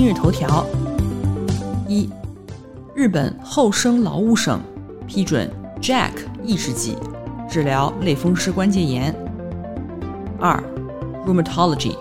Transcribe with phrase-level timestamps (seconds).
[0.00, 0.64] 今日头条：
[1.86, 2.08] 一、
[2.94, 4.58] 日本厚生劳务省
[5.06, 5.46] 批准
[5.78, 6.96] Jack 抑制剂
[7.50, 9.14] 治疗类风湿关节炎。
[10.38, 10.58] 二、
[11.26, 11.98] Rheumatology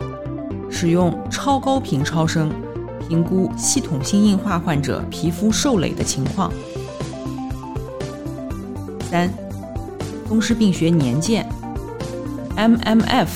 [0.71, 2.49] 使用超高频超声
[3.05, 6.49] 评估系统性硬化患者皮肤受累的情况。
[9.11, 9.29] 三、
[10.25, 11.45] 风湿病学年鉴
[12.55, 13.27] ，MMF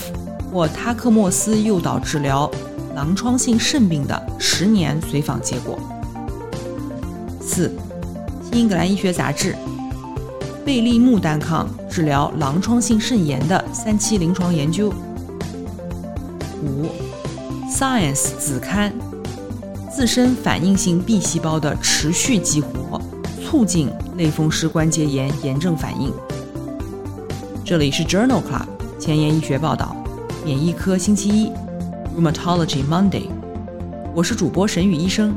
[0.53, 2.50] 或他克莫斯诱导治疗
[2.95, 5.80] 狼疮性肾病的十年随访结果。
[7.41, 7.67] 四，
[8.50, 9.53] 《新英格兰医学杂志》
[10.63, 14.94] 贝利木单抗治疗狼疮性肾炎的三期临床研究。
[16.63, 16.85] 五，
[17.69, 18.94] 《Science》子刊
[19.91, 23.02] 自身反应性 B 细胞的持续激活，
[23.44, 26.13] 促进类风湿关节炎炎症反应。
[27.66, 28.67] 这里是 Journal Club
[29.00, 29.95] 前沿医学报道，
[30.45, 31.52] 免疫科星期一。
[32.16, 33.28] Rheumatology Monday，
[34.14, 35.36] 我是主播沈宇医生，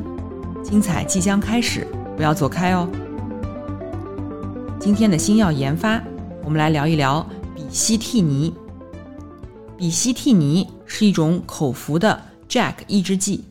[0.62, 1.86] 精彩即将开始，
[2.18, 2.86] 不要走开哦。
[4.78, 6.04] 今天的新药研发，
[6.44, 8.52] 我们来聊一聊比西替尼。
[9.78, 13.44] 比西替尼是一种口服的 JAK 抑制剂，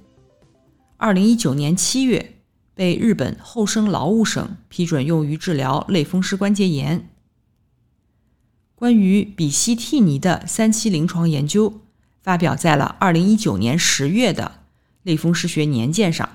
[0.98, 2.36] 二零一九年七月
[2.76, 7.09] 被日本厚生劳务省批准用于治疗类风湿关节炎。
[8.76, 11.81] 关于比西替尼的三期临床研究。
[12.26, 14.54] 发表在了二零一九年十月的
[15.04, 16.28] 《类风湿学年鉴》上。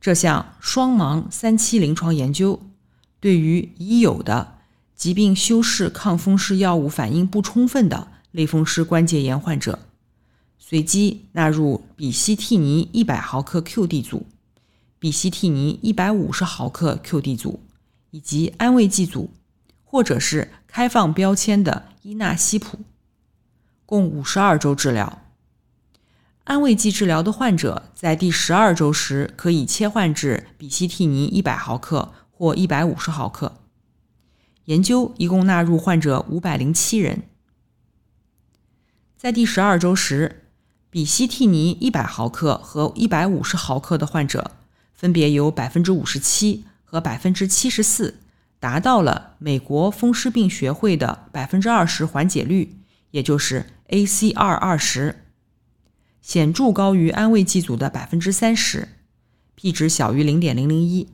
[0.00, 2.60] 这项双盲三期临床研究，
[3.20, 4.58] 对于已有的
[4.96, 9.78] 疾病修饰抗风湿药物反应不充分的类风湿关节炎患者，
[10.58, 14.26] 随机纳入比西替尼一百毫克 QD 组、
[14.98, 17.60] 比西替尼一百五十毫克 QD 组
[18.10, 19.30] 以及安慰剂组，
[19.84, 22.80] 或者是开放标签的伊纳西普。
[23.86, 25.22] 共五十二周治疗，
[26.44, 33.60] 安慰剂治疗的患者在第十二周时可以切换至比西替尼一百毫克或一百五十毫克。
[34.64, 37.24] 研究一共纳入患者五百零七人，
[39.18, 40.44] 在第十二周时，
[40.88, 44.52] 比西替尼一百毫克和一百五十毫克的患者
[44.94, 48.20] 分别有百分之五十七和百分之七十四
[48.58, 52.78] 达到了美国风湿病学会的百分之二十缓解率，
[53.10, 53.66] 也就是。
[53.88, 55.26] ACR 二十
[56.22, 58.88] 显著高于安慰剂组的百分之三十
[59.54, 61.08] ，P 值小于零点零零一。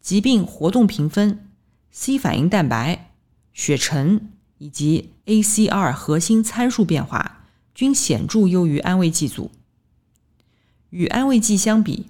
[0.00, 1.50] 疾病活动评分、
[1.90, 3.10] C 反应蛋白、
[3.52, 7.44] 血沉以及 ACR 核心参数变化
[7.74, 9.50] 均显著优于安慰剂组。
[10.88, 12.06] 与安慰剂相比，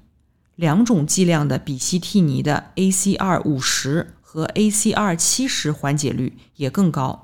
[0.55, 7.24] 两种剂量的比西替尼的 ACR 五十和 ACR 七十缓解率也更高。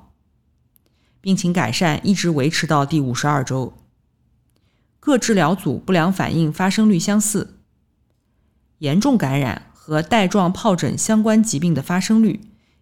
[1.21, 3.73] 病情改善一直维持到第五十二周。
[4.99, 7.55] 各治疗组不良反应发生率相似，
[8.79, 12.41] 严重感染和带状疱疹相关疾病的发生率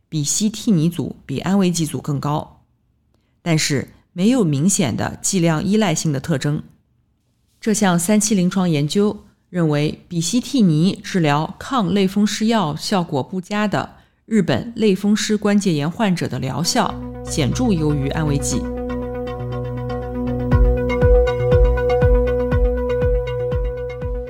[0.09, 2.63] 比西替尼组比安慰剂组更高，
[3.41, 6.63] 但是没有明显的剂量依赖性的特征。
[7.61, 13.97] 这项三期临床研究认为，比西替尼治疗抗类风湿药效果不佳的。
[14.25, 16.93] 日本类风湿关节炎患者的疗效
[17.29, 18.59] 显著优于安慰剂。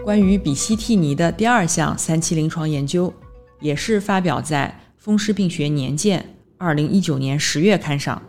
[0.04, 3.14] 关于比西替尼的第二项三期临床研究，
[3.62, 6.20] 也是发表在《风湿病学年鉴》
[6.58, 8.22] 二零一九年十月刊上。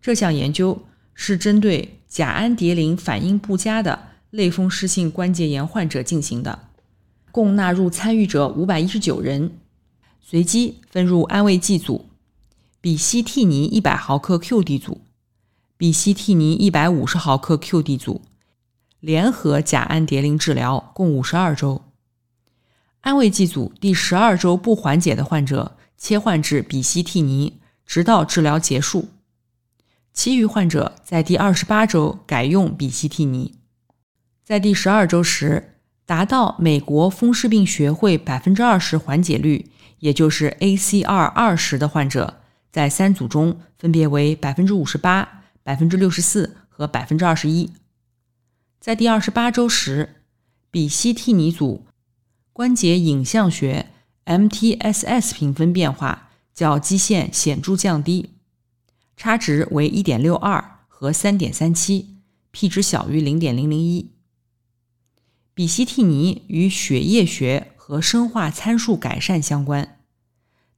[0.00, 0.82] 这项研究
[1.14, 3.98] 是针对甲氨蝶呤反应不佳的
[4.30, 6.68] 类风湿性关节炎患者进行的，
[7.32, 9.58] 共纳入参与者五百一十九人。
[10.20, 12.06] 随机分入安慰剂组、
[12.84, 15.00] 比西替尼一百毫克 QD 组、
[15.78, 18.20] 比西替尼一百五十毫克 QD 组，
[19.00, 21.80] 联合甲氨蝶呤治疗，共五十二周。
[23.00, 29.08] 安慰剂组第十二周不缓解的患者切换至比西替尼，直到治疗结束。
[30.12, 33.54] 其余患者在第二十八周改用比西替尼。
[34.44, 39.70] 在第十二周时，达到美国风湿病学会百分之二十缓解率。
[40.00, 42.42] 也就是 ACR 二十的患者，
[42.74, 47.70] 在三组中分别为百分之五十八、百分之六十四和百分之二十一。
[48.80, 50.22] 在第二十八周时，
[50.72, 51.86] 比西替尼组
[52.52, 53.90] 关节影像学
[54.24, 58.30] MTSS 评分变化较基线显著降低，
[59.16, 62.16] 差值为一点六二和三点三七
[62.50, 64.10] ，p 值小于零点零零一。
[65.54, 70.00] 比西替尼与血液学和生化参数改善相关，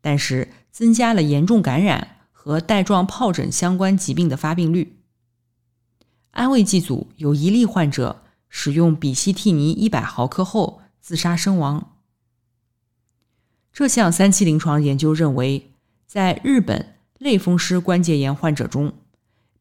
[0.03, 4.99] 但是增加了严重感染和带状疱疹相关疾病的发病率。
[6.33, 11.93] 安慰剂组有一例患者使用比西替尼一百毫克后自杀身亡。
[13.73, 15.71] 这项三期临床研究认为，
[16.07, 18.93] 在日本类风湿关节炎患者中，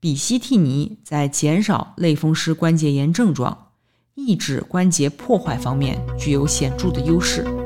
[0.01, 3.69] 比西替尼在减少类风湿关节炎症状。
[4.15, 7.64] 抑制关节破坏方面具有显著的优势。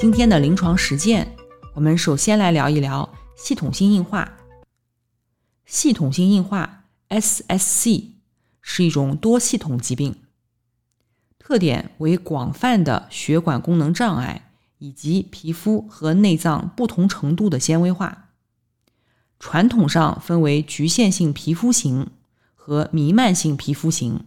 [0.00, 1.36] 今天的临床实践，
[1.74, 3.06] 我们首先来聊一聊
[3.36, 4.38] 系统性硬化。
[5.66, 8.12] 系统性硬化 （SSC）
[8.62, 10.16] 是一种多系统疾病，
[11.38, 18.30] 特点为广泛的血管功能障碍以及皮肤和内脏不同程度的纤维化。
[19.38, 22.06] 传统上分为局限性皮肤型
[22.54, 24.24] 和弥漫性皮肤型，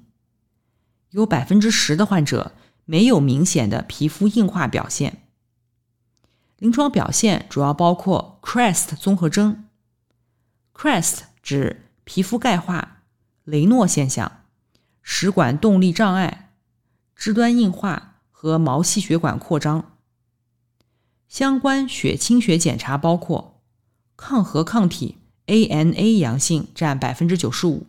[1.09, 2.51] 有百分之十的患者
[2.85, 5.21] 没有明显的皮肤硬化表现。
[6.63, 9.65] 临床表现主要包括 CREST 综合征
[10.74, 13.01] ，CREST 指皮肤钙化、
[13.44, 14.39] 雷诺现象、
[15.01, 16.54] 食管动力障碍、
[17.18, 19.98] 肢端硬化和毛细血管扩张。
[21.27, 23.62] 相关血清学检查包括。
[24.15, 25.18] 抗核抗体
[25.48, 27.88] ANA 阳性占百分之九十五，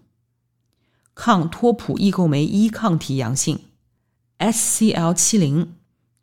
[1.14, 3.66] 抗托普异构酶一抗体阳性
[4.40, 5.76] SCL 七零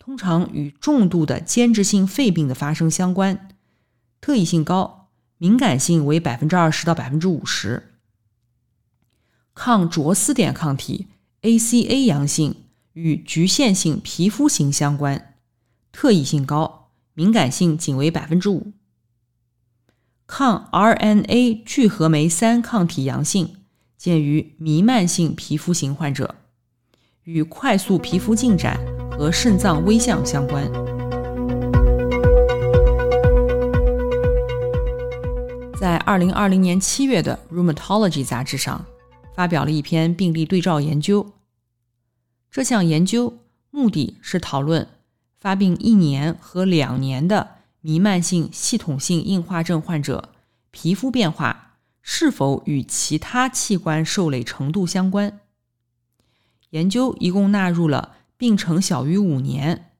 [0.03, 3.49] 通常与重度的间质性肺病的发生相关，
[4.19, 7.93] 特异性高，敏感性为百分之二十到百分之五十。
[9.53, 11.09] 抗着丝点抗体
[11.43, 12.55] ACA 阳性
[12.93, 15.35] 与局限性皮肤型相关，
[15.91, 18.71] 特异性高，敏感性仅为百分之五。
[20.25, 23.57] 抗 RNA 聚合酶三抗体阳性
[23.95, 26.37] 见于弥漫性皮肤型患者，
[27.25, 28.79] 与快速皮肤进展
[29.21, 30.65] 和肾脏微象相关。
[35.79, 38.83] 在二零二零年七月的《Rheumatology》杂志上，
[39.35, 41.33] 发表了一篇病例对照研究。
[42.49, 43.37] 这项研究
[43.69, 44.87] 目的是讨论
[45.39, 47.57] 发病一年和两年的。
[47.81, 50.29] 弥漫性系统性硬化症患者
[50.71, 55.39] 皮肤变化是否与其他器官受累程度相关？
[56.71, 59.91] 研究一共纳入了病程小于五年、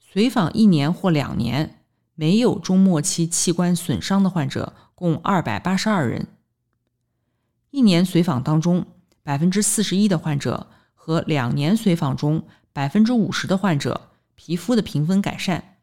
[0.00, 1.84] 随访一年或两年、
[2.14, 6.28] 没有中末期器官损伤的患者，共二百八十二人。
[7.68, 8.86] 一年随访当中，
[9.22, 15.76] 百分之四十一的患者和两年随访中百分之五十的患者皮肤的评分改善。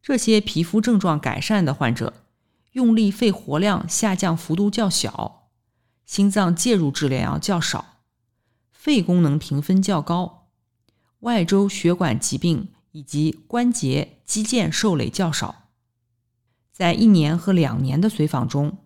[0.00, 2.14] 这些皮肤症状改善的患者，
[2.72, 5.50] 用力肺活量下降幅度较小，
[6.06, 7.98] 心脏介入治疗较少，
[8.72, 10.45] 肺功能评分较高，
[11.26, 15.64] 外周血管疾病以及关节肌腱受累较少。
[16.72, 18.78] 在一年和两年的随访中，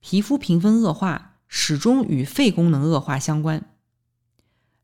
[0.00, 3.62] 皮肤评分恶化始终与肺功能恶化相关。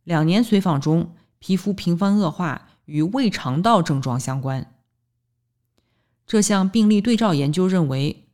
[0.05, 4.75] 两年随访中，皮肤评分恶化与胃肠道症状相关。
[6.26, 8.26] 这项病例对照研究认为，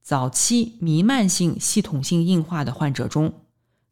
[0.00, 3.42] 早期弥漫性系统性硬化的患者中，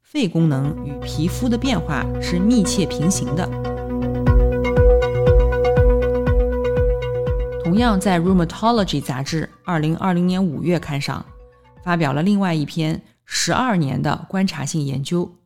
[0.00, 3.73] 肺功能与皮肤的变化是密切平行的。
[7.64, 11.24] 同样，在《Rheumatology》杂志二零二零年五月刊上，
[11.82, 15.38] 发表了另外一篇十二年的观察性研究。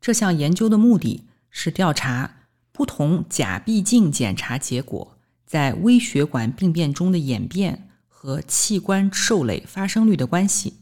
[0.00, 2.36] 这项研究的目的是调查
[2.70, 5.18] 不同假闭镜检查结果。
[5.44, 10.74] 在微血管病变中的演变和器官受累发生率的关系。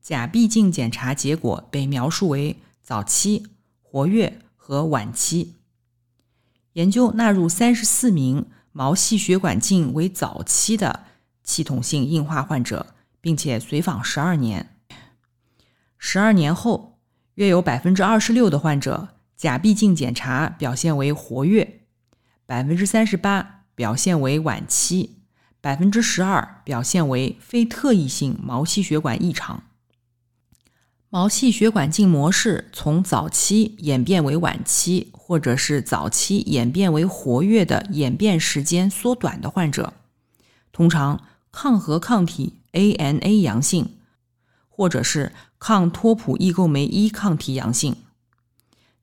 [0.00, 3.46] 假闭镜检查结果被描述为早期、
[3.80, 5.54] 活跃和晚期。
[6.74, 11.04] 研究纳入三十四名毛细血管镜为早期的
[11.42, 14.76] 系统性硬化患者，并且随访十二年。
[15.98, 16.98] 十二年后，
[17.34, 21.82] 约有百分之二十六的患者假闭镜检查表现为活跃。
[22.46, 25.18] 百分之三十八表现为晚期，
[25.60, 29.62] 百分之十二表现为非特异性毛细血管异常。
[31.14, 39.92] 毛细血管镜模式从早期演变为晚期，或者是早期演变为活跃的演变时间缩短的患者，
[40.72, 43.90] 通常抗核抗体 ANA 阳性，
[44.68, 45.30] 或者是
[45.60, 47.94] 抗托普异构酶一抗体阳性。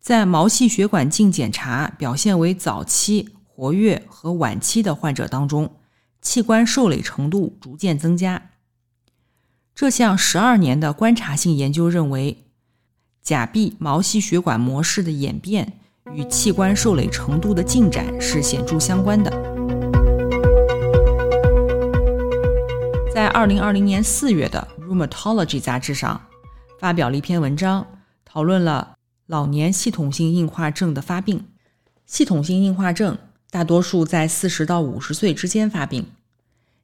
[0.01, 5.77] 在毛细血管镜检查表现为早期、活跃和晚期的患者当中，
[6.21, 8.50] 器官受累程度逐渐增加。
[9.73, 12.45] 这项十二年的观察性研究认为，
[13.21, 15.79] 假壁毛细血管模式的演变
[16.13, 19.31] 与器官受累程度的进展是显著相关的。
[23.13, 26.21] 在二零二零年四月的《Rheumatology》杂志上，
[26.79, 27.85] 发表了一篇文章，
[28.23, 28.95] 讨论了
[29.27, 31.45] 老年系统性硬化症的发病。
[32.05, 33.17] 系统性硬化症
[33.49, 36.05] 大多数在四十到五十岁之间发病。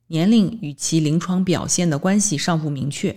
[0.07, 3.15] 年龄与其临床表现的关系尚不明确。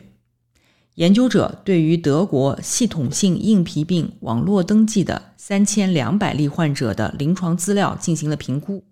[0.97, 8.85] 研究者对于德国系统性硬皮病网络登记的三千两百例患者的临床资料进行了评估，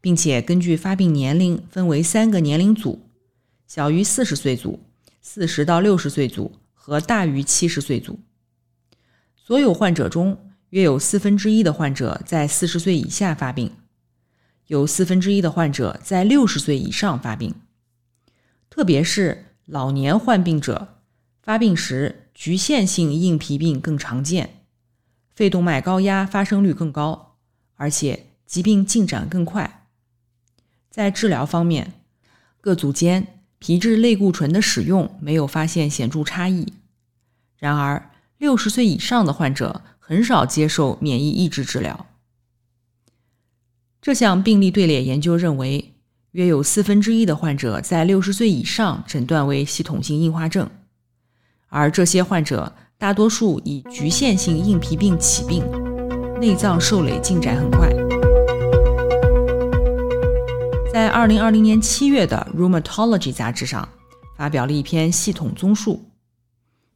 [0.00, 3.00] 并且根据发病年龄分为三个年龄组：
[3.68, 4.80] 小于四十岁组、
[5.20, 8.18] 四十到六十岁组和大于七十岁组。
[9.36, 10.38] 所有患者中，
[10.70, 13.70] 约有四分之一的患者在四十岁以下发病。
[14.70, 17.56] 有四分之一的患者在六十岁以上发病，
[18.70, 21.00] 特别是老年患病者，
[21.42, 24.62] 发病时局限性硬皮病更常见，
[25.34, 27.34] 肺动脉高压发生率更高，
[27.74, 29.88] 而且疾病进展更快。
[30.88, 31.94] 在治疗方面，
[32.60, 36.74] 各组间皮质类固醇的使用没有发现显著差异。
[37.56, 42.06] 然而，六十岁以上的患者很少接受免疫抑制治疗。
[44.02, 45.92] 这项病例队列研究认为，
[46.30, 50.70] 约有四分之一的患者在六十岁以上诊断为系统性硬化症，
[51.68, 55.62] 而这些患者大多数以局限性硬皮病起病，
[56.40, 57.90] 内脏受累进展很快。
[60.90, 63.86] 在二零二零年七月的《Rheumatology》杂志上，
[64.34, 66.06] 发表了一篇系统综述，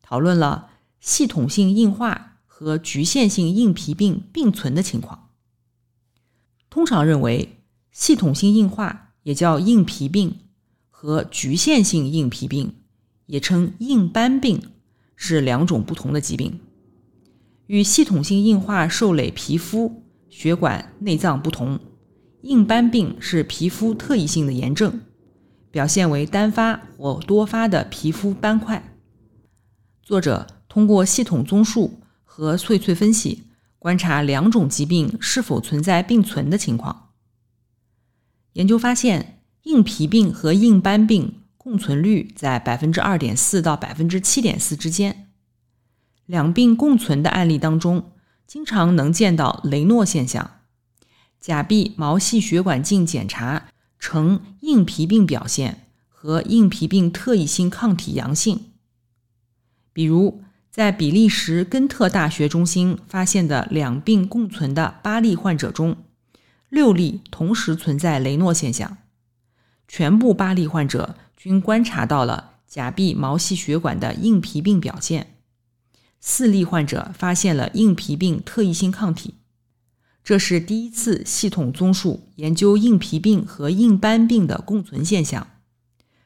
[0.01, 0.69] 讨论了
[1.01, 5.24] 系统性硬化和局限性硬皮病并存的情况。
[6.75, 7.61] 通常认为，
[7.93, 10.41] 系统性硬化也叫硬皮病，
[10.91, 12.75] 和局限性硬皮病
[13.27, 14.61] 也称硬斑病，
[15.15, 16.59] 是两种不同的疾病。
[17.69, 21.79] 与系统性硬化受累皮肤、血管、内脏不同，
[22.43, 25.01] 硬斑病是皮肤特异性的炎症，
[25.71, 28.99] 表现为单发或多发的皮肤斑块。
[30.03, 33.45] 作者通过系统综述和荟萃分析。
[33.85, 37.11] 观察两种疾病是否存在并存的情况。
[38.55, 45.29] 研究发现，硬皮病和硬斑病共存率在百分之二点四到百分之七点四之间。
[46.25, 48.13] 两病共存的案例当中，
[48.47, 50.61] 经常能见到雷诺现象，
[51.39, 58.73] 假臂毛细血管镜检查呈硬皮病表现和硬皮病特异性抗体阳性，
[59.93, 60.43] 比如。
[60.75, 65.99] 在比利时根特大学中心发现的两病共存的八例患者中，
[66.69, 68.97] 六例同时存在雷诺现象，
[69.87, 75.37] 全部八例患者均观察到了假臂毛细血管的硬皮病表现，
[76.19, 79.35] 四例患者发现了硬皮病特异性抗体。
[80.25, 85.47] 这是第一次系统综述研究硬皮病和硬斑病的共存现象，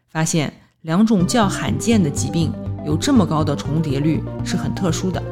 [0.09, 2.51] 发现两种较罕见的疾病。
[2.87, 5.23] 有这么高的重叠率是很特殊的。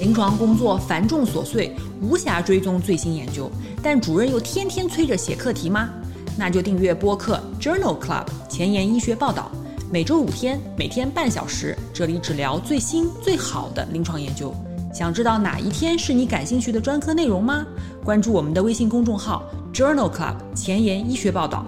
[0.00, 3.50] 临床工作繁重琐碎，无暇追踪最新研究，
[3.82, 5.88] 但主任又天天催着写课题吗？
[6.36, 9.50] 那就订阅播客 Journal Club 前沿医学报道，
[9.90, 14.54] 每周五天，每天半小时，这里只聊最新最好的临床研究。
[14.92, 17.64] 想知道哪一天是你感兴趣的专科内容吗？
[18.04, 21.64] 关注我们的微信公众号 Journal Club 前沿医学报道。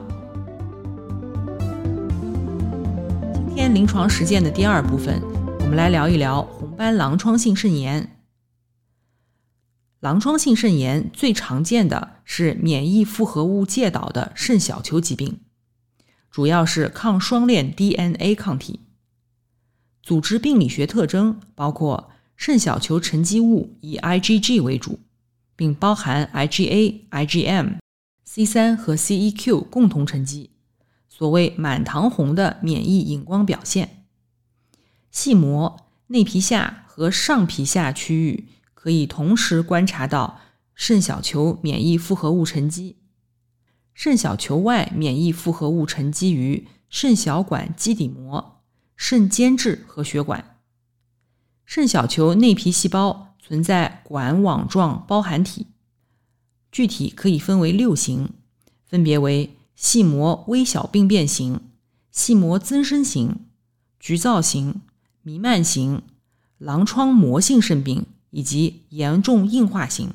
[3.57, 5.19] 天临床实践的第二部分，
[5.61, 8.21] 我们来聊一聊红斑狼疮性肾炎。
[10.01, 15.41] 狼疮性肾炎最常见的是免疫复合物介导的肾小球疾病，
[16.31, 18.81] 主要是抗双链 DNA 抗体。
[20.03, 25.01] 组织病理学特征包括肾小球沉积物以 IgG 为主，
[25.57, 27.79] 并包含 IgA、IgM、
[28.29, 30.51] C3 和 CEQ 共同沉积。
[31.19, 34.05] 所谓满堂红的免疫荧光表现，
[35.11, 40.41] 细膜、内皮下和上皮下区域可以同时观察到
[40.75, 42.99] 肾小球免疫复合物沉积。
[43.95, 48.61] 肾小球外免疫复合物沉积于肾小管基底膜、
[48.95, 50.59] 肾间质和血管。
[51.65, 55.69] 肾小球内皮细胞存在管网状包含体，
[56.71, 58.35] 具体可以分为六型，
[58.85, 59.56] 分别为。
[59.77, 61.61] 细膜微小病变型、
[62.11, 63.47] 细膜增生型、
[64.01, 64.81] 局灶型、
[65.23, 66.03] 弥漫型、
[66.59, 70.15] 狼疮膜性肾病以及严重硬化型。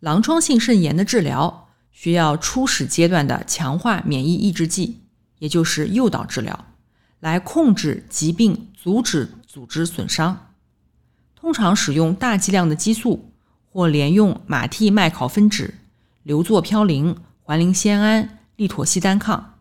[0.00, 5.02] 狼疮性肾炎的治疗需要初始阶段的强化免疫抑制剂，
[5.38, 6.66] 也就是诱导治疗，
[7.20, 10.48] 来控制疾病，阻止组织损伤。
[11.36, 13.32] 通常使用大剂量的激素，
[13.68, 15.74] 或连用马替麦考芬酯、
[16.24, 19.54] 硫唑嘌呤、环磷酰胺、利妥昔单抗。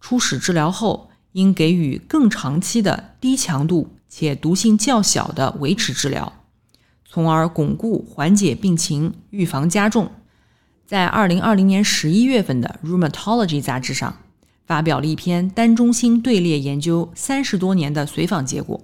[0.00, 6.32] 初始治疗后，应给予更长期的低强度且毒性较小的维持治疗。
[7.04, 10.10] 从而巩固、缓解病情，预防加重。
[10.86, 14.16] 在二零二零年十一月份的《Rheumatology》杂志上，
[14.66, 18.80] 发表了一篇单中心队列研究三十多年的随访结果。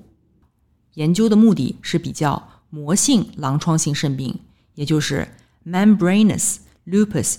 [0.94, 4.40] 研究的目的是比较膜性狼疮性肾病，
[4.74, 5.28] 也就是
[5.64, 7.38] Membranous Lupus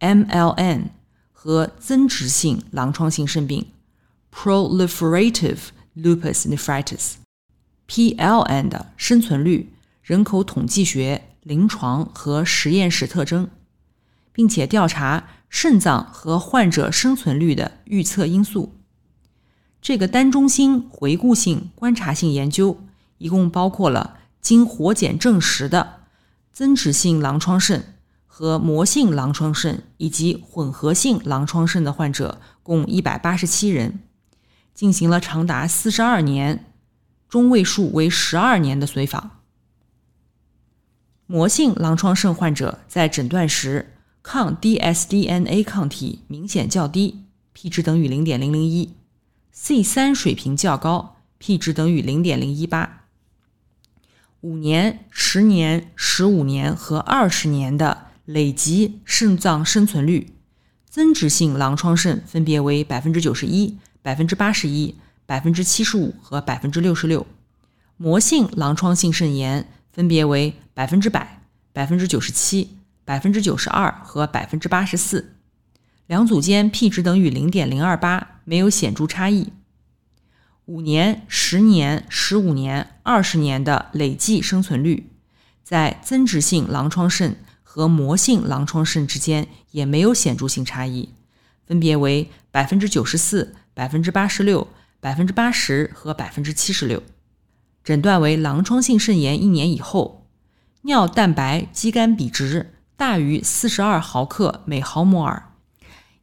[0.00, 0.90] MLN
[1.32, 3.66] 和增殖性狼疮性肾病
[4.32, 5.58] （Proliferative
[5.96, 7.14] Lupus Nephritis）。
[7.88, 13.48] PLN 的生存率、人口统计学、临床和实验室特征，
[14.32, 18.74] 并且调查肾脏和患者生存率的预测因素。
[19.80, 22.84] 这个单中心回顾性观察性研究
[23.16, 26.00] 一共包括了经活检证实的
[26.52, 27.97] 增殖性狼疮肾
[28.38, 33.98] 和膜性狼疮肾以及混合性狼疮肾的患者共一百八十七人，
[34.72, 36.64] 进行了长达四十二年。
[37.28, 39.40] 中位数为十二年的随访，
[41.26, 48.94] 膜性狼疮肾患者在诊断时抗 dsDNA 抗体明显较低，p 值等于零点零零一
[49.50, 53.06] ，C 三水平较高，p 值等于零点零一八。
[54.42, 60.34] 五年、十年、十五年和二十年的累积肾脏生存率，
[60.86, 64.96] 增殖性狼疮肾分别为百分之九十一、百分之八十一。
[65.28, 67.26] 百分之七十五和百分之六十六，
[67.98, 75.34] 膜性狼疮性肾炎分别为百分之百、百分之九十七、百分之九十二和百分之八十四，
[76.06, 79.52] 两组间 p 值等于零点零二八，没有显著差异。
[80.64, 85.10] 五年、十年、十五年、二十年的累计生存率，
[85.62, 87.36] 在增殖性狼疮肾
[87.78, 91.10] 和膜性狼疮肾之间也没有显著性差异，
[91.64, 94.66] 分别为百分之九十四、百分之八十六。
[94.98, 97.00] 百分之八十和百分之七十六，
[97.84, 100.26] 诊断为狼疮性肾炎一年以后，
[100.82, 105.52] 尿蛋白肌酐比值大于四十二毫克每毫摩尔，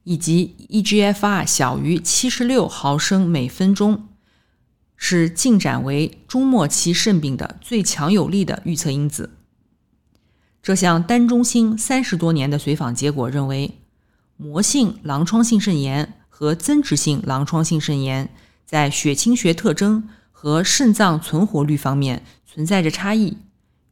[0.03, 4.09] 以及 eGFR 小于七十六毫升每分钟，
[4.97, 9.34] 是进展为中末期肾病的最强有力的预测因子。
[10.65, 13.77] 这项单中心三十多年的随访结果认为，
[14.35, 18.31] 膜性狼疮性肾炎和增殖性狼疮性肾炎。
[18.65, 23.37] 在血清学特征和肾脏存活率方面存在着差异，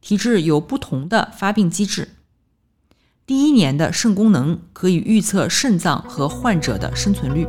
[0.00, 2.08] 体质有不同的发病机制。
[3.24, 7.46] 第一年的肾功能可以预测肾脏和患者的生存率。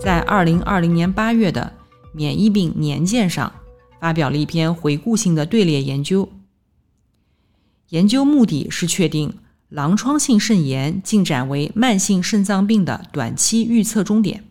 [0.00, 1.74] 在二零二零年八月的
[2.16, 3.52] 《免疫病年鉴》上，
[4.00, 6.30] 发表了一篇回顾性的队列研究。
[7.90, 9.34] 研究目的是确定。
[9.68, 14.44] 狼疮性肾炎进展为慢性肾脏病的短期预测终点。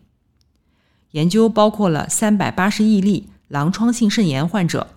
[1.12, 4.88] 研究包括了三百八十亿例狼疮性肾炎患者，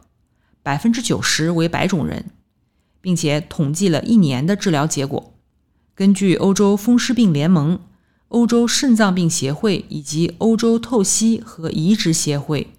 [0.61, 2.25] 百分之九十为白种人，
[2.99, 5.33] 并且统计了一年的治疗结果。
[5.95, 7.79] 根据欧洲风湿病联盟、
[8.29, 12.73] 欧洲肾脏病协会以及欧洲透析和移植协会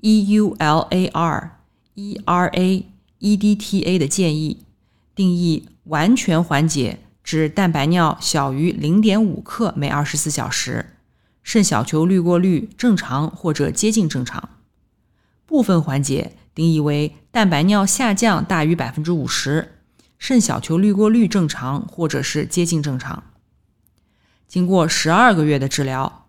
[0.00, 1.50] （EULAR、
[1.94, 2.84] ERA、
[3.20, 4.64] EDTA） 的建议，
[5.14, 5.68] 定义。
[5.84, 10.94] 完全缓解指蛋白尿小于零点五克每二十四小时，
[11.42, 14.50] 肾小球滤过率正常或者接近正常。
[15.46, 19.72] 部分缓解定义为蛋白尿下降大于百分之五十，
[20.16, 23.24] 肾小球滤过率正常或者是接近正常。
[24.50, 26.26] 经过十二个月的治疗，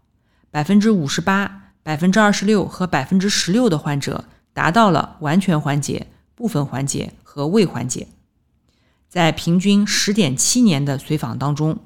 [0.52, 6.06] 百分之五十八、百分之二十六和百分之十六的患者达到了完全缓解、
[6.36, 8.10] 部分缓解和未缓解。
[9.10, 11.80] 在平均十点七年的随访当中，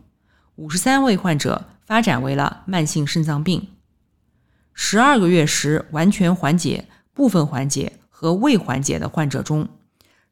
[0.58, 3.70] 五十三位患者发展为了慢性肾脏病。
[4.74, 9.70] 十二个月时完全缓解、部分缓解和未缓解的患者中，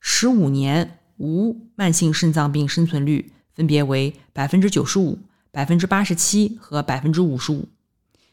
[0.01, 5.19] 十五年无慢性肾脏病生存率分别为百分之九十五、
[5.53, 7.69] 百分之八十七和百分之五十五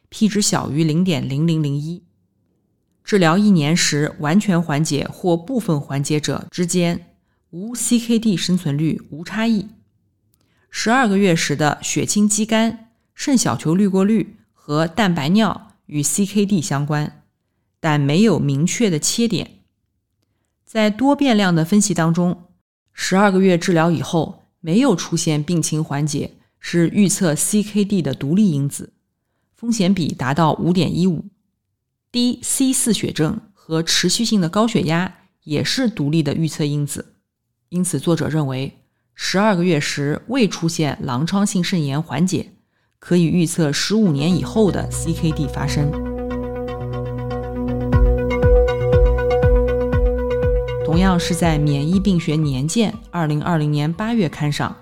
[0.08, 2.02] ，p 值小于零点零零零一。
[3.04, 7.08] 治疗一年时完全缓解或部分缓解者之间。
[7.50, 9.68] 无 CKD 生存率无差异。
[10.70, 17.24] 十二个月时的血清肌酐、肾小球滤过率和蛋白尿与 CKD 相关，
[17.80, 19.58] 但没有明确的切点。
[20.64, 22.44] 在多变量的分析当中，
[22.94, 28.92] 十二个月治疗以后没有出现病情缓解，是预测 CKD 的独立因子，
[29.56, 31.24] 风险比达到五点一五。
[32.12, 37.14] 低 C 四血症和持续性的高血压也是独立的预测因子，
[37.70, 38.78] 因此作者认为，
[39.14, 42.52] 十二个月时未出现狼疮性肾炎缓解，
[42.98, 45.90] 可以预测十五年以后的 CKD 发生。
[50.84, 54.76] 同样是在《免疫病学年鉴》二零二零年八月刊上，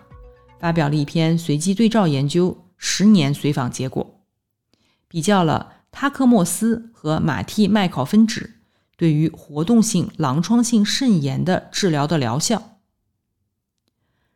[0.58, 4.20] 发表了一篇随机对照研究十年随访结果，
[5.06, 8.50] 比较了他克莫司和马替麦考芬酯
[8.96, 12.78] 对于活动性狼疮性肾炎的治疗的疗效。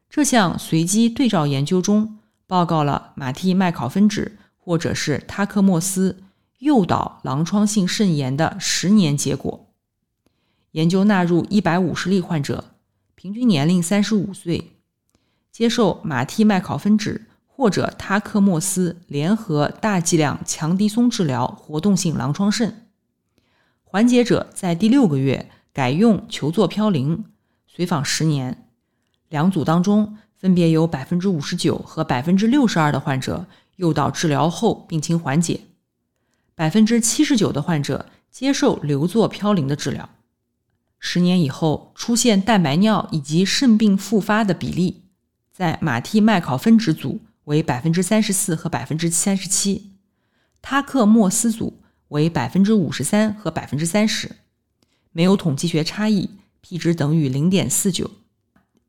[0.09, 6.23] 这项随机对照研究中，报告了马替麦考芬酯或者是他克莫司
[6.59, 9.69] 诱导狼疮性肾炎的十年结果。
[10.73, 12.77] 研究纳入一百五十例患者，
[13.15, 14.73] 平均年龄三十五岁，
[15.53, 22.89] 接受马替麦考芬酯或者他克莫司联合大剂量强敌松治疗活动性狼疮肾。
[23.85, 27.25] 缓解者在第六个月改用球唑嘌呤，
[27.67, 28.67] 随访十年。
[29.29, 35.61] 两组当中分别有百分之五十九和百分之六十二的患者诱导治疗后病情缓解，
[36.55, 40.09] 百分之七十九的患者接受硫唑嘌呤的治疗。
[40.99, 45.02] 十年以后出现蛋白尿以及肾病复发的比例，
[45.63, 49.93] 在马替麦考芬值组为百分之三十四和百分之三十七，
[50.61, 54.39] 他克莫司组为百分之五十三和百分之三十，
[55.13, 56.31] 没有统计学差异
[56.63, 58.11] ，p 值等于零点四九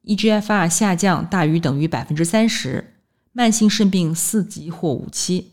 [0.06, 2.96] ，eGFR 下降大于等于百分之三十，
[3.34, 5.52] 慢性肾病四级或五期，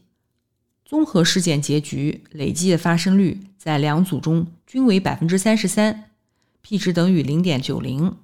[0.86, 6.04] 综合事件结局累计的发生率在两组中均为百分之三十三。
[6.62, 8.16] p 值等于零点九零。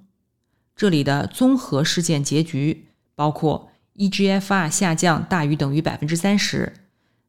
[0.76, 6.74] 这里的综合事件结局包括 eGFR 下降大于等于百分之三十，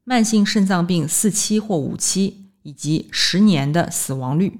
[0.03, 4.59] 慢性肾脏病四期或五期，以及十年的死亡率。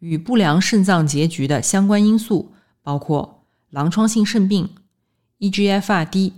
[0.00, 4.70] 与不良肾脏结局的相关因素包括狼疮性肾病、
[5.38, 6.32] eGFR 低、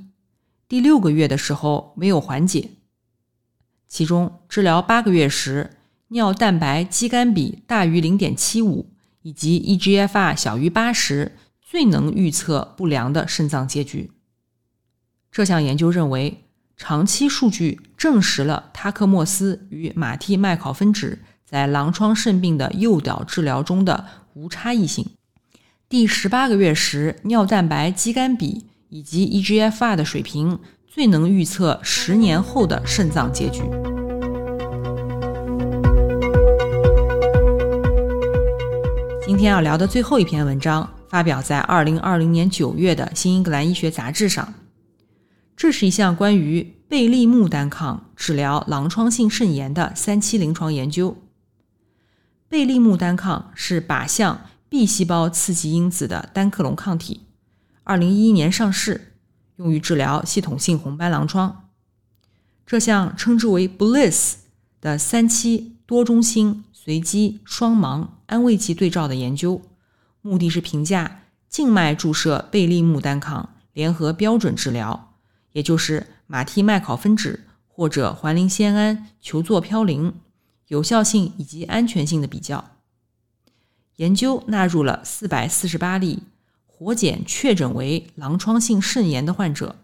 [0.69, 2.73] 第六个月的时候没有缓解。
[3.89, 8.91] 其中治疗八个月时，尿蛋白肌酐比大于零点七五。
[9.23, 11.33] 以及 eGFR 小于八十，
[11.75, 14.13] 最能预测不良的肾脏结局。
[15.33, 16.45] 这项研究认为，
[16.77, 25.05] 长期数据证实了他克莫司与马替麦考芬酯在狼疮肾病的诱导治疗中的无差异性。
[25.89, 33.63] 第十八个月时，尿蛋白肌酐比以及 eGFR 的水平最能预测十年后的肾脏结局。
[39.27, 44.53] 今天要聊的最后一篇文章发表在二零二零年九月的《新英格兰医学杂志》上。
[45.57, 51.17] 这是一项关于贝利木单抗治疗狼疮性肾炎的三期临床研究。
[52.51, 57.23] 贝利木单抗是靶向 B 细胞刺激因子的单克隆抗体，
[57.83, 59.15] 二零一一年上市，
[59.57, 61.71] 用于治疗系统性红斑狼疮。
[62.67, 64.35] 这项称之为 BLISS
[64.83, 66.65] 的三期多中心。
[66.77, 69.61] 随机双盲安慰剂对照的研究，
[70.23, 75.15] 目的是评价静脉注射贝利木单抗联合标准治疗，
[75.53, 80.13] 也就是马替麦考芬酯或者环磷酰胺球唑嘌呤
[80.69, 82.65] 有效性以及安全性的比较。
[83.97, 86.23] 研究纳入了四百四十八例
[86.67, 89.77] 活检确诊为狼疮性肾炎的患者，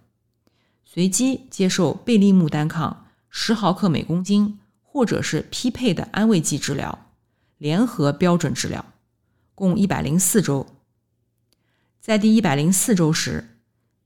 [0.85, 4.59] 随机接受贝利木单抗十毫克每公斤。
[4.93, 7.07] 或者是匹配的安慰剂治疗，
[7.61, 8.87] 联合标准治疗，
[9.55, 10.67] 共一百零四周。
[12.01, 13.59] 在第一百零四周时，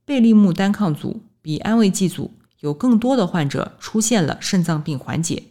[0.03, 5.43] 贝利木单抗组比安慰剂组有更多的患者出现了肾脏病缓解，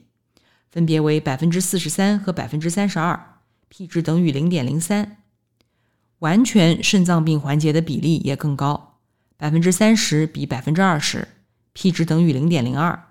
[0.70, 3.38] 分别为百分之四十三和百分之三十二
[3.70, 5.16] ，p 值等于零点零三。
[6.18, 8.98] 完全肾脏病缓解的比例也更高，
[9.38, 11.28] 百分之三十比百分之二十
[11.72, 13.02] ，p 值等于零点零二。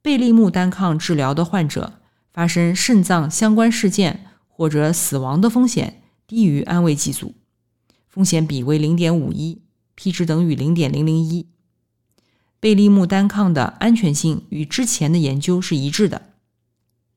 [0.00, 1.94] 贝利木单抗治疗的患者
[2.38, 7.34] 发生肾脏相关事件或者死亡的风险低于安慰剂组，
[8.06, 9.62] 风险比为零点五一
[9.96, 11.48] ，p 值等于零点零零一。
[12.60, 16.26] 贝利木单抗的安全性与之前的研究是一致的。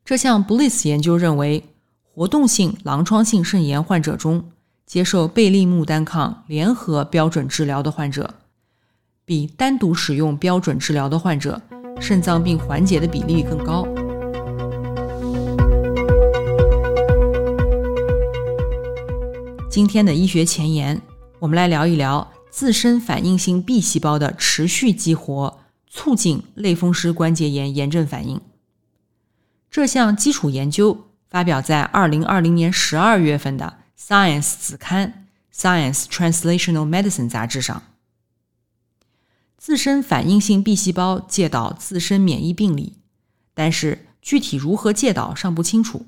[0.04, 1.66] 这项 BLISS 研究认为，
[2.02, 4.50] 活动性狼疮性肾炎患者中，
[4.88, 8.40] 接受贝利木单抗联合标准治疗的患者，
[9.24, 11.62] 比单独使用标准治疗的患者
[12.00, 13.86] 肾脏病缓解的比例更高。
[19.72, 21.02] 今天的医学前沿，
[21.40, 28.42] 我们来聊一聊自身反应性 B 细胞的持续激活，促进类风湿关节炎炎症反应。
[29.70, 37.82] 这项基础研究发表在2020年12月份的《Science》子刊《Science Translational Medicine》杂志上。
[39.58, 42.98] 自身反应性 B 细胞介导自身免疫病理，
[43.54, 46.08] 但是具体如何介导尚不清楚。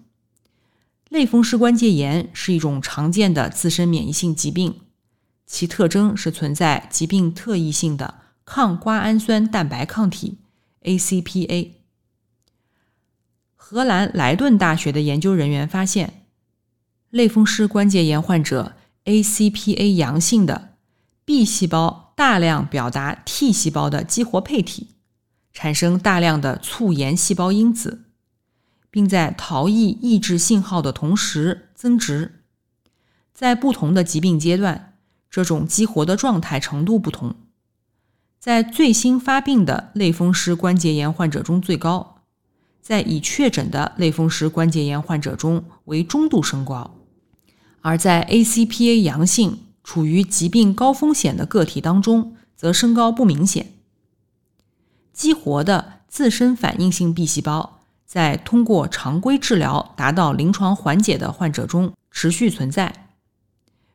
[1.13, 4.79] 类风湿关节炎是一种常见的自身免疫性疾病，
[5.45, 10.39] 其特征是存在疾病特异性的抗瓜氨酸蛋白抗体
[10.81, 11.69] （ACPA）。
[13.55, 16.25] 荷兰莱顿大学的研究人员发现，
[17.11, 18.73] 类风湿关节炎患者
[19.05, 20.73] ACPA 阳性的
[21.23, 24.87] B 细胞大量表达 T 细胞的激活配体，
[25.53, 28.02] 产生大量的促炎细胞因子。
[28.93, 32.43] 并在逃逸抑制信号的同时增殖，
[33.33, 34.93] 在不同的疾病阶段，
[35.31, 37.33] 这种激活的状态程度不同。
[38.39, 42.21] 在最新发病的类风湿关节炎患者中最高，
[42.83, 46.99] 在已确诊的类风湿关节炎患者中为中度升高，
[47.81, 53.73] 而在 ACPA 阳性、处于疾病高风险的个体当中，则升高不明显。
[55.11, 57.79] 激活的自身反应性 B 细胞。
[58.13, 63.09] 在通过常规治疗达到临床缓解的患者中持续存在，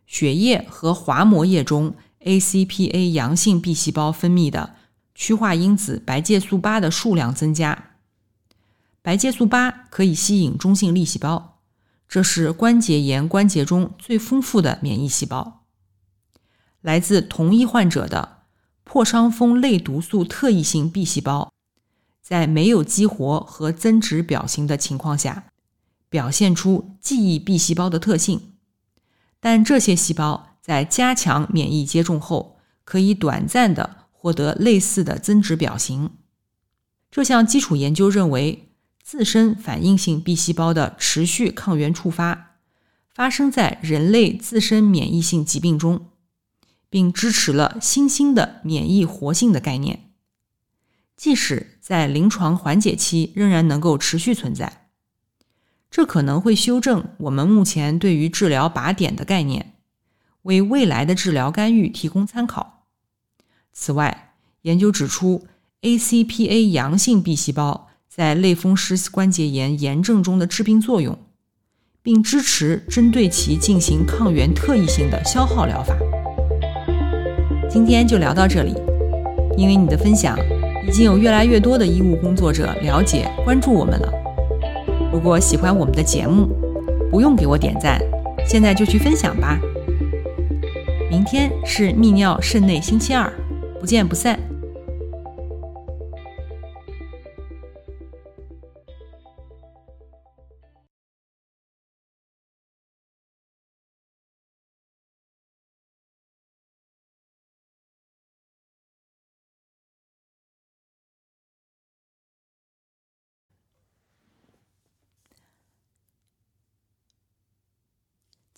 [0.08, 4.74] 血液和滑膜液中 ACPA 阳性 B 细胞分泌的
[5.14, 7.90] 趋化因子白介素八的数量增加。
[9.02, 11.60] 白介素八可以吸引中性粒细胞，
[12.08, 15.62] 这是关节炎关节中最丰富的免疫细胞。
[16.80, 18.38] 来自同一患者的
[18.82, 21.52] 破伤风类毒素特异性 B 细胞。
[22.28, 25.46] 在没有激活和增殖表型的情况下，
[26.10, 28.52] 表现出记忆 B 细胞的特性，
[29.40, 36.10] 但这些细胞在加强免疫接种后，可以短暂的获得类似的增殖表型。
[37.10, 42.58] 这项基础研究认为，自身反应性 B 细胞的持续抗原触发
[43.08, 46.08] 发生在人类自身免疫性疾病中，
[46.90, 50.04] 并支持了新兴的免疫活性的概念。
[51.16, 54.88] 即使在临床缓解期，仍然能够持续存在。
[55.90, 59.72] 这可能会修正我们目前对于治疗靶点的概念，
[60.42, 62.84] 为未来的治疗干预提供参考。
[63.72, 65.46] 此外，研究指出
[65.80, 71.18] ，ACPA 阳性 B 细胞在类风湿关节炎炎症中的致病作用，
[72.02, 75.96] 并支持针对其进行抗原特异性的消耗疗法。
[77.70, 78.74] 今天就聊到这里，
[79.56, 80.38] 因为你的分享。
[80.88, 84.10] 已经有越来越多的医务工作者了解、关注我们了。
[85.12, 86.48] 如果喜欢我们的节目，
[87.10, 88.00] 不用给我点赞，
[88.46, 89.58] 现在就去分享吧。
[91.10, 93.30] 明天是泌尿肾内星期二，
[93.78, 94.47] 不见不散。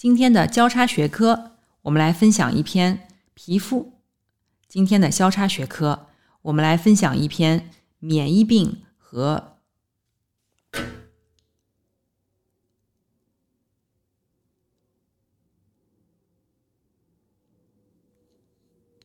[0.00, 4.00] 今天的交叉学科，我们来分享一篇皮肤。
[4.66, 6.06] 今天的交叉学科，
[6.40, 9.58] 我们来分享一篇免疫病和。
[10.72, 10.80] 哎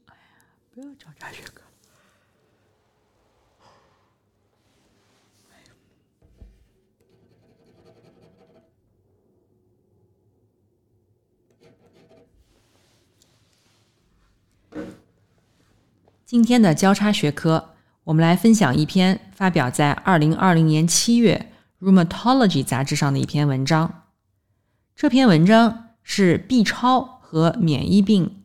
[0.05, 0.15] 呀，
[0.71, 1.61] 不要交叉学科。
[16.35, 21.49] 今天的交叉学科，我们来分享一篇发表在二零二零年七月
[21.81, 24.03] 《Rheumatology》杂志上的一篇文章。
[24.97, 28.43] 这篇文章是 B 超和免疫病。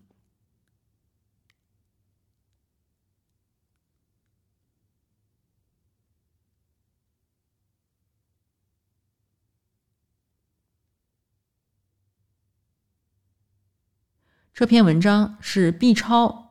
[14.55, 16.50] 这篇文章是 B 超。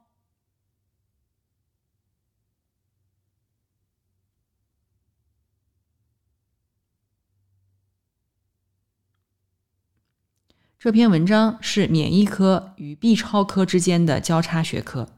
[10.79, 15.09] 这篇文章是免疫科与 B 超科之间的交叉学科。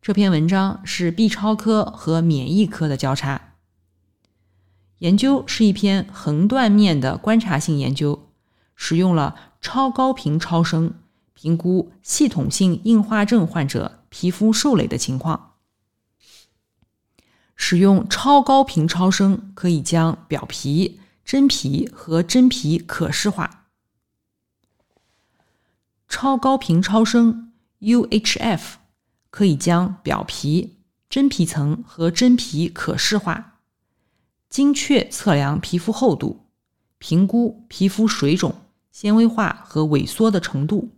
[0.00, 3.52] 这篇文章是 B 超科和免疫科的交叉
[5.00, 8.30] 研究，是一篇横断面的观察性研究，
[8.74, 10.94] 使用了超高频超声
[11.34, 15.56] 评估系统性硬化症患者皮肤受累的情况。
[17.54, 21.00] 使用超高频超声可以将表皮。
[21.22, 23.57] 真皮和真皮可视化，
[26.08, 28.60] 超高频超声 （UHF）
[29.30, 30.78] 可以将表皮、
[31.10, 33.58] 真皮层和真皮可视化，
[34.48, 36.46] 精确测量皮肤厚度，
[36.98, 38.54] 评估皮肤水肿、
[38.90, 40.88] 纤维化和萎缩的程度。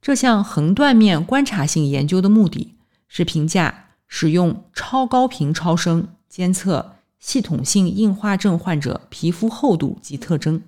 [0.00, 2.76] 这项横断面观察性研究的目的
[3.08, 6.92] 是评价使用超高频超声监测。
[7.18, 10.62] 系统性硬化症患者皮肤厚度及特征。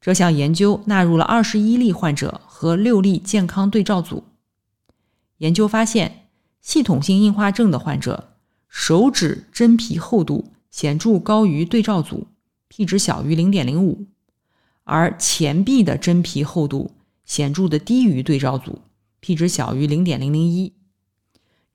[0.00, 4.24] 这项研究纳入了二十一例患者和六例健康对照组。
[5.38, 6.28] 研究发现，
[6.60, 8.34] 系统性硬化症的患者
[8.68, 12.28] 手指真皮厚度显著高于对照组
[12.68, 14.06] ，p 值小于零点零五；
[14.84, 16.92] 而前臂的真皮厚度
[17.24, 18.80] 显著的低于对照组
[19.20, 20.72] ，p 值小于零点零零一。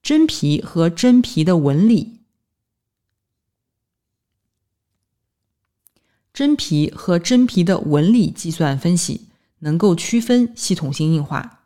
[0.02, 2.15] 真皮和真皮的纹理。
[6.36, 11.62] 真皮和真皮的纹理计算分析能够区分系统性硬化，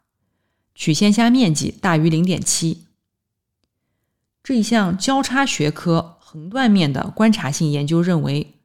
[0.75, 2.83] 曲线下面积大于零点七。
[4.43, 8.59] 这一项交叉学科横断面的观察性研究认为，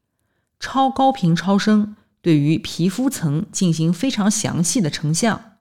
[0.61, 5.57] 超高频超声对于皮肤层进行非常详细的成像，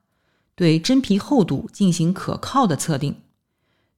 [0.54, 3.16] 对真皮厚度进行可靠的测定，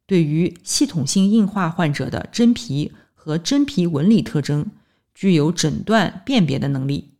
[0.06, 4.70] 对于系统性硬化患者的真皮和真皮纹理特征。
[5.16, 7.15] 具有诊断辨别的能力。